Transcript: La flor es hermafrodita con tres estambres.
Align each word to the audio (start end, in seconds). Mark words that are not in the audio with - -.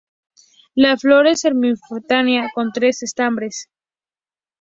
La 0.73 0.97
flor 0.97 1.27
es 1.27 1.45
hermafrodita 1.45 2.49
con 2.55 2.71
tres 2.71 3.03
estambres. 3.03 3.67